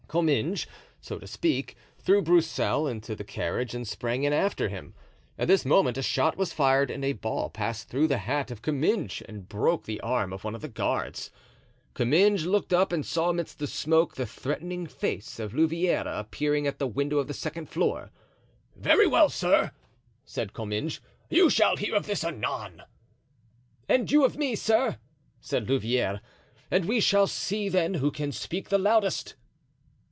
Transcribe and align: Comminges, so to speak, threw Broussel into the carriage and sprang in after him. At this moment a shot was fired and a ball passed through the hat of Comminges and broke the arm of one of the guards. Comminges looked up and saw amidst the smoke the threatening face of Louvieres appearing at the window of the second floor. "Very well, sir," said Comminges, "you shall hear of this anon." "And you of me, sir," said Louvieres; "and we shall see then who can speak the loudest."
Comminges, 0.11 0.65
so 0.99 1.19
to 1.19 1.25
speak, 1.25 1.77
threw 1.97 2.21
Broussel 2.21 2.85
into 2.85 3.15
the 3.15 3.23
carriage 3.23 3.73
and 3.73 3.87
sprang 3.87 4.23
in 4.23 4.33
after 4.33 4.67
him. 4.67 4.93
At 5.39 5.47
this 5.47 5.63
moment 5.63 5.97
a 5.97 6.01
shot 6.01 6.35
was 6.35 6.51
fired 6.51 6.91
and 6.91 7.05
a 7.05 7.13
ball 7.13 7.49
passed 7.49 7.87
through 7.87 8.07
the 8.09 8.17
hat 8.17 8.51
of 8.51 8.61
Comminges 8.61 9.21
and 9.29 9.47
broke 9.47 9.85
the 9.85 10.01
arm 10.01 10.33
of 10.33 10.43
one 10.43 10.53
of 10.53 10.59
the 10.59 10.67
guards. 10.67 11.31
Comminges 11.93 12.45
looked 12.45 12.73
up 12.73 12.91
and 12.91 13.05
saw 13.05 13.29
amidst 13.29 13.59
the 13.59 13.67
smoke 13.67 14.15
the 14.15 14.25
threatening 14.25 14.85
face 14.85 15.39
of 15.39 15.53
Louvieres 15.53 16.03
appearing 16.05 16.67
at 16.67 16.77
the 16.77 16.87
window 16.87 17.17
of 17.19 17.27
the 17.27 17.33
second 17.33 17.69
floor. 17.69 18.11
"Very 18.75 19.07
well, 19.07 19.29
sir," 19.29 19.71
said 20.25 20.51
Comminges, 20.51 20.99
"you 21.29 21.49
shall 21.49 21.77
hear 21.77 21.95
of 21.95 22.05
this 22.07 22.25
anon." 22.25 22.81
"And 23.87 24.11
you 24.11 24.25
of 24.25 24.35
me, 24.35 24.55
sir," 24.57 24.97
said 25.39 25.69
Louvieres; 25.69 26.19
"and 26.69 26.83
we 26.83 26.99
shall 26.99 27.27
see 27.27 27.69
then 27.69 27.93
who 27.93 28.11
can 28.11 28.33
speak 28.33 28.67
the 28.67 28.77
loudest." 28.77 29.35